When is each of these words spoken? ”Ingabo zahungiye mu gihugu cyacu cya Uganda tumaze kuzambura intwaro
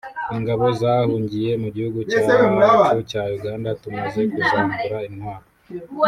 ”Ingabo 0.35 0.65
zahungiye 0.81 1.51
mu 1.61 1.67
gihugu 1.75 1.99
cyacu 2.09 2.97
cya 3.11 3.23
Uganda 3.37 3.69
tumaze 3.81 4.19
kuzambura 4.31 4.97
intwaro 5.09 5.45